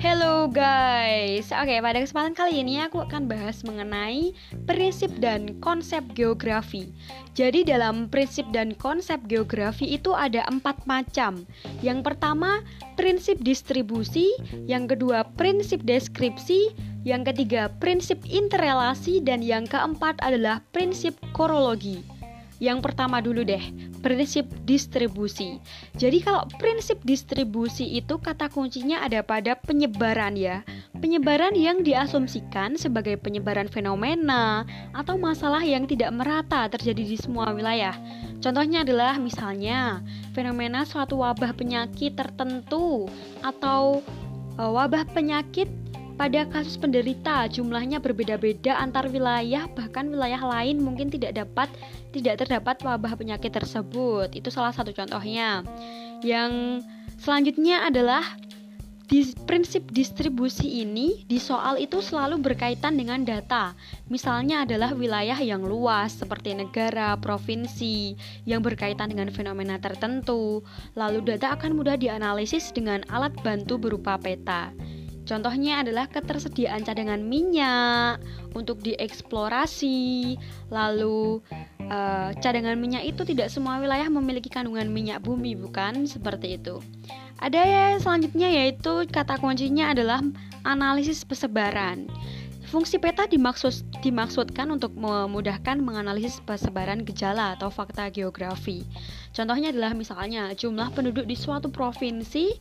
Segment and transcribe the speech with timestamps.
[0.00, 4.34] Hello guys, oke pada kesempatan kali ini aku akan bahas mengenai
[4.66, 6.90] prinsip dan konsep geografi.
[7.38, 11.46] Jadi dalam prinsip dan konsep geografi itu ada empat macam.
[11.78, 12.64] Yang pertama
[12.98, 14.34] prinsip distribusi,
[14.66, 16.74] yang kedua prinsip deskripsi,
[17.06, 22.19] yang ketiga prinsip interrelasi, dan yang keempat adalah prinsip korologi.
[22.60, 23.72] Yang pertama dulu deh,
[24.04, 25.56] prinsip distribusi.
[25.96, 30.60] Jadi kalau prinsip distribusi itu kata kuncinya ada pada penyebaran ya.
[31.00, 37.96] Penyebaran yang diasumsikan sebagai penyebaran fenomena atau masalah yang tidak merata terjadi di semua wilayah.
[38.44, 40.04] Contohnya adalah misalnya
[40.36, 43.08] fenomena suatu wabah penyakit tertentu
[43.40, 44.04] atau
[44.60, 45.68] uh, wabah penyakit
[46.20, 51.72] pada kasus penderita jumlahnya berbeda-beda antar wilayah bahkan wilayah lain mungkin tidak dapat
[52.12, 54.28] tidak terdapat wabah penyakit tersebut.
[54.36, 55.64] Itu salah satu contohnya.
[56.20, 56.84] Yang
[57.16, 58.20] selanjutnya adalah
[59.08, 63.72] di prinsip distribusi ini di soal itu selalu berkaitan dengan data.
[64.12, 68.12] Misalnya adalah wilayah yang luas seperti negara, provinsi
[68.44, 70.60] yang berkaitan dengan fenomena tertentu.
[71.00, 74.68] Lalu data akan mudah dianalisis dengan alat bantu berupa peta.
[75.28, 78.18] Contohnya adalah ketersediaan cadangan minyak
[78.56, 80.34] untuk dieksplorasi,
[80.72, 81.38] lalu
[81.86, 86.82] uh, cadangan minyak itu tidak semua wilayah memiliki kandungan minyak bumi, bukan seperti itu.
[87.40, 90.20] Ada ya selanjutnya yaitu kata kuncinya adalah
[90.64, 92.04] analisis persebaran.
[92.70, 98.86] Fungsi peta dimaksud, dimaksudkan untuk memudahkan menganalisis persebaran gejala atau fakta geografi.
[99.34, 102.54] Contohnya adalah misalnya jumlah penduduk di suatu provinsi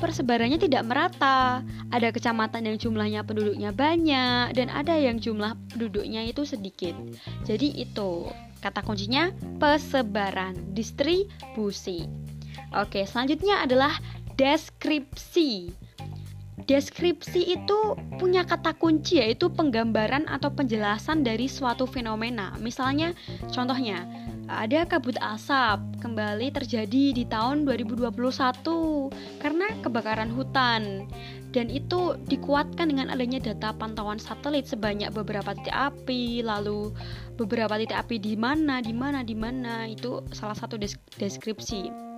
[0.00, 1.60] persebarannya tidak merata.
[1.92, 6.96] Ada kecamatan yang jumlahnya penduduknya banyak dan ada yang jumlah penduduknya itu sedikit.
[7.44, 8.26] Jadi itu
[8.64, 9.28] kata kuncinya
[9.60, 12.08] persebaran, distribusi.
[12.72, 13.92] Oke, selanjutnya adalah
[14.40, 15.76] deskripsi.
[16.60, 17.78] Deskripsi itu
[18.20, 22.54] punya kata kunci yaitu penggambaran atau penjelasan dari suatu fenomena.
[22.62, 23.10] Misalnya,
[23.50, 24.06] contohnya,
[24.50, 28.10] ada kabut asap kembali terjadi di tahun 2021
[29.38, 31.06] karena kebakaran hutan.
[31.50, 36.94] Dan itu dikuatkan dengan adanya data pantauan satelit sebanyak beberapa titik api lalu
[37.38, 40.78] beberapa titik api di mana di mana di mana itu salah satu
[41.18, 42.09] deskripsi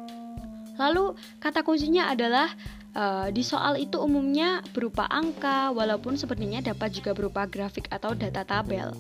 [0.83, 2.51] Lalu kata kuncinya adalah
[2.99, 8.43] uh, di soal itu umumnya berupa angka walaupun sepertinya dapat juga berupa grafik atau data
[8.43, 8.91] tabel.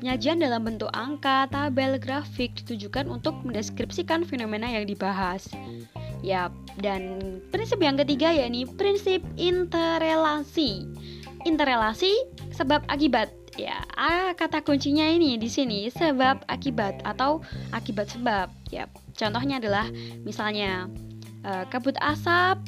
[0.00, 5.48] Penyajian dalam bentuk angka, tabel, grafik ditujukan untuk mendeskripsikan fenomena yang dibahas.
[6.20, 10.84] Ya, dan prinsip yang ketiga yakni prinsip interrelasi.
[11.48, 12.12] Interrelasi
[12.52, 17.42] sebab akibat ya ah, kata kuncinya ini di sini sebab akibat atau
[17.74, 18.86] akibat sebab ya
[19.18, 19.90] contohnya adalah
[20.22, 20.86] misalnya
[21.44, 22.60] uh, kabut asap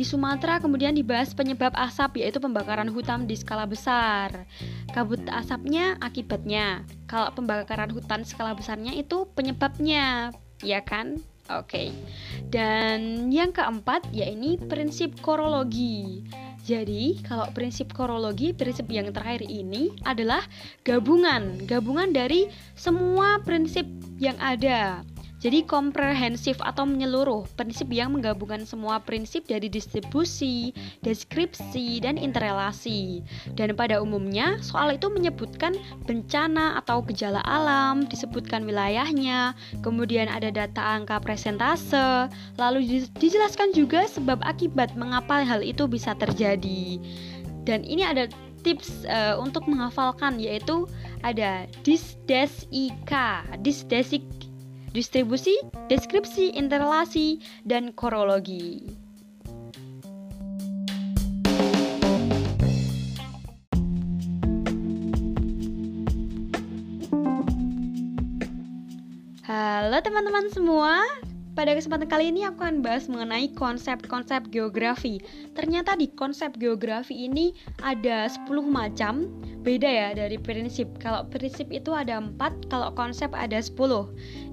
[0.00, 4.48] di Sumatera kemudian dibahas penyebab asap yaitu pembakaran hutan di skala besar.
[4.96, 6.88] Kabut asapnya akibatnya.
[7.04, 10.32] Kalau pembakaran hutan skala besarnya itu penyebabnya,
[10.64, 11.20] ya kan?
[11.52, 11.68] Oke.
[11.68, 11.88] Okay.
[12.48, 16.24] Dan yang keempat yaitu prinsip korologi.
[16.60, 20.44] Jadi, kalau prinsip korologi, prinsip yang terakhir ini adalah
[20.86, 22.46] gabungan, gabungan dari
[22.78, 23.88] semua prinsip
[24.22, 25.02] yang ada.
[25.40, 33.24] Jadi komprehensif atau menyeluruh, prinsip yang menggabungkan semua prinsip dari distribusi, deskripsi, dan interrelasi.
[33.56, 35.72] Dan pada umumnya, soal itu menyebutkan
[36.04, 42.28] bencana atau gejala alam, disebutkan wilayahnya, kemudian ada data angka presentase,
[42.60, 47.00] lalu dijelaskan juga sebab akibat mengapa hal itu bisa terjadi.
[47.64, 48.28] Dan ini ada
[48.60, 50.84] tips uh, untuk menghafalkan yaitu
[51.24, 54.20] ada disdesika, disdesik
[54.90, 55.54] distribusi,
[55.86, 58.90] deskripsi, interrelasi, dan korologi.
[69.50, 71.02] Halo teman-teman semua,
[71.58, 75.18] pada kesempatan kali ini aku akan bahas mengenai konsep-konsep geografi.
[75.58, 77.50] Ternyata di konsep geografi ini
[77.82, 79.26] ada 10 macam,
[79.66, 80.86] beda ya dari prinsip.
[81.02, 83.74] Kalau prinsip itu ada 4, kalau konsep ada 10.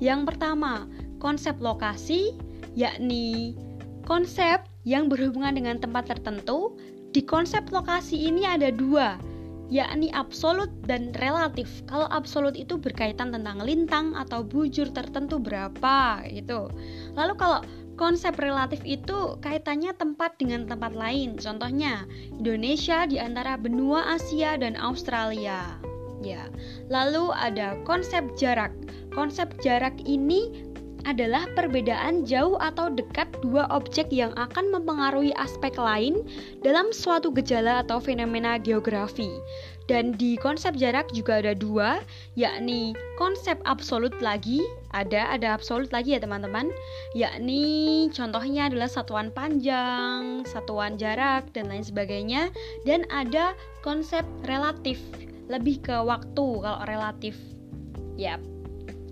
[0.01, 0.89] Yang pertama,
[1.21, 2.33] konsep lokasi,
[2.73, 3.53] yakni
[4.09, 6.73] konsep yang berhubungan dengan tempat tertentu.
[7.13, 9.17] Di konsep lokasi ini ada dua,
[9.67, 11.67] yakni absolut dan relatif.
[11.87, 16.71] Kalau absolut itu berkaitan tentang lintang atau bujur tertentu berapa gitu.
[17.15, 17.59] Lalu kalau
[17.99, 21.35] konsep relatif itu kaitannya tempat dengan tempat lain.
[21.35, 25.75] Contohnya Indonesia di antara benua Asia dan Australia.
[26.21, 26.49] Ya.
[26.89, 28.73] Lalu ada konsep jarak.
[29.13, 30.66] Konsep jarak ini
[31.07, 36.27] adalah perbedaan jauh atau dekat dua objek yang akan mempengaruhi aspek lain
[36.67, 39.31] dalam suatu gejala atau fenomena geografi.
[39.87, 42.03] Dan di konsep jarak juga ada dua,
[42.35, 44.59] yakni konsep absolut lagi,
[44.91, 46.67] ada ada absolut lagi ya teman-teman,
[47.15, 52.51] yakni contohnya adalah satuan panjang, satuan jarak dan lain sebagainya,
[52.83, 54.99] dan ada konsep relatif,
[55.47, 57.39] lebih ke waktu kalau relatif.
[58.19, 58.56] Yap.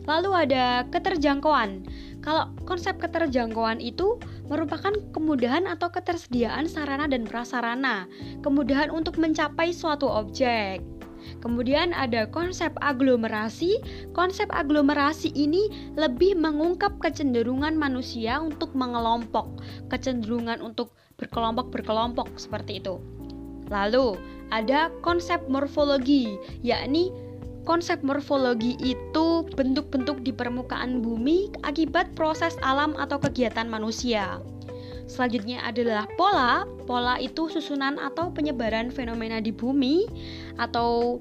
[0.06, 1.86] Lalu ada keterjangkauan.
[2.22, 4.18] Kalau konsep keterjangkauan itu
[4.50, 8.10] merupakan kemudahan atau ketersediaan sarana dan prasarana,
[8.42, 10.82] kemudahan untuk mencapai suatu objek.
[11.42, 13.82] Kemudian ada konsep aglomerasi.
[14.14, 23.02] Konsep aglomerasi ini lebih mengungkap kecenderungan manusia untuk mengelompok, kecenderungan untuk berkelompok-berkelompok seperti itu.
[23.74, 24.22] Lalu,
[24.54, 27.10] ada konsep morfologi, yakni
[27.66, 34.38] Konsep morfologi itu bentuk-bentuk di permukaan bumi akibat proses alam atau kegiatan manusia.
[35.10, 36.70] Selanjutnya adalah pola.
[36.86, 40.06] Pola itu susunan atau penyebaran fenomena di bumi
[40.62, 41.18] atau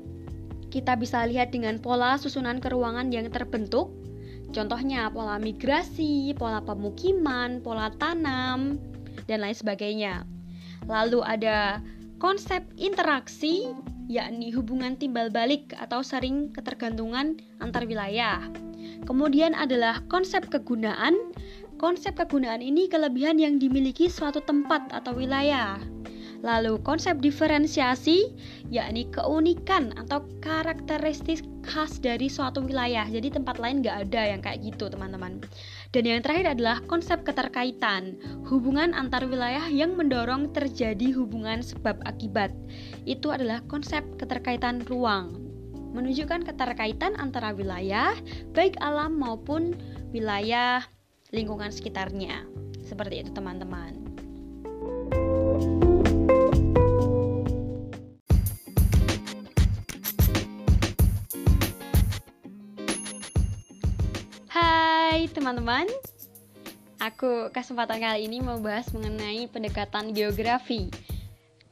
[0.68, 3.92] kita bisa lihat dengan pola susunan keruangan yang terbentuk.
[4.52, 8.76] Contohnya pola migrasi, pola pemukiman, pola tanam,
[9.24, 10.28] dan lain sebagainya.
[10.84, 11.80] Lalu ada
[12.20, 13.72] konsep interaksi
[14.10, 18.40] yakni hubungan timbal balik atau sering ketergantungan antar wilayah.
[19.08, 21.16] Kemudian adalah konsep kegunaan.
[21.74, 25.76] Konsep kegunaan ini kelebihan yang dimiliki suatu tempat atau wilayah.
[26.44, 28.28] Lalu konsep diferensiasi
[28.68, 33.08] yakni keunikan atau karakteristik khas dari suatu wilayah.
[33.08, 35.40] Jadi tempat lain nggak ada yang kayak gitu teman-teman.
[35.96, 42.52] Dan yang terakhir adalah konsep keterkaitan, hubungan antar wilayah yang mendorong terjadi hubungan sebab akibat.
[43.08, 45.40] Itu adalah konsep keterkaitan ruang,
[45.96, 48.12] menunjukkan keterkaitan antara wilayah,
[48.52, 49.78] baik alam maupun
[50.12, 50.84] wilayah
[51.32, 52.44] lingkungan sekitarnya.
[52.84, 53.96] Seperti itu, teman-teman.
[64.54, 65.82] Hai teman-teman.
[67.02, 70.94] Aku kesempatan kali ini mau bahas mengenai pendekatan geografi.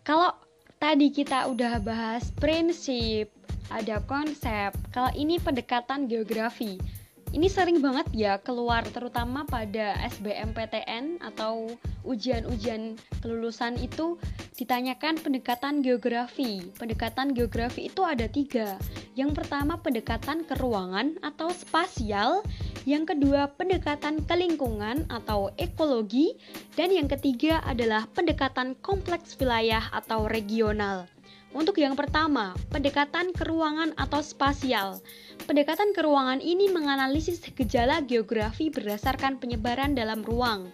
[0.02, 0.34] Kalau
[0.82, 3.30] tadi kita udah bahas prinsip,
[3.70, 6.82] ada konsep Kalau ini pendekatan geografi.
[7.30, 11.70] Ini sering banget ya keluar terutama pada SBMPTN atau
[12.02, 14.18] ujian-ujian kelulusan itu
[14.58, 16.66] ditanyakan pendekatan geografi.
[16.76, 18.74] Pendekatan geografi itu ada tiga.
[19.16, 22.44] Yang pertama pendekatan ke ruangan atau spasial,
[22.82, 26.34] yang kedua pendekatan ke lingkungan atau ekologi,
[26.74, 31.06] dan yang ketiga adalah pendekatan kompleks wilayah atau regional.
[31.52, 35.04] Untuk yang pertama, pendekatan ke ruangan atau spasial.
[35.44, 40.72] Pendekatan ke ruangan ini menganalisis gejala geografi berdasarkan penyebaran dalam ruang.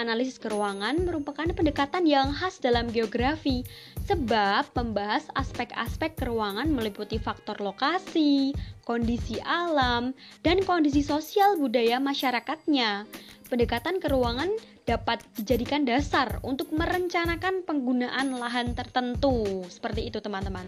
[0.00, 3.68] Analisis keruangan merupakan pendekatan yang khas dalam geografi
[4.08, 8.56] sebab membahas aspek-aspek keruangan meliputi faktor lokasi,
[8.88, 13.04] kondisi alam, dan kondisi sosial budaya masyarakatnya.
[13.52, 14.48] Pendekatan keruangan
[14.88, 19.68] dapat dijadikan dasar untuk merencanakan penggunaan lahan tertentu.
[19.68, 20.64] Seperti itu, teman-teman.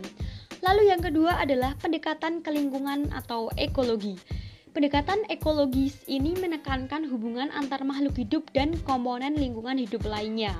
[0.61, 4.15] Lalu yang kedua adalah pendekatan ke lingkungan atau ekologi.
[4.73, 10.57] Pendekatan ekologis ini menekankan hubungan antar makhluk hidup dan komponen lingkungan hidup lainnya.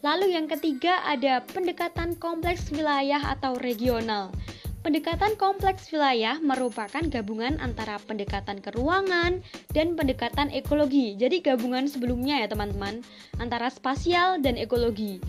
[0.00, 4.32] Lalu yang ketiga ada pendekatan kompleks wilayah atau regional.
[4.80, 9.44] Pendekatan kompleks wilayah merupakan gabungan antara pendekatan keruangan
[9.76, 11.12] dan pendekatan ekologi.
[11.20, 13.04] Jadi gabungan sebelumnya ya teman-teman,
[13.36, 15.20] antara spasial dan ekologi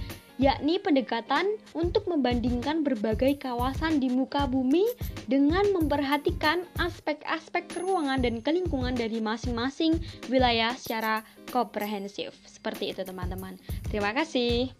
[0.41, 1.45] yakni pendekatan
[1.77, 4.89] untuk membandingkan berbagai kawasan di muka bumi
[5.27, 12.33] dengan memperhatikan aspek-aspek keruangan dan kelingkungan dari masing-masing wilayah secara komprehensif.
[12.47, 13.59] Seperti itu, teman-teman.
[13.91, 14.71] Terima kasih.